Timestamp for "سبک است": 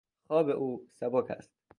0.91-1.53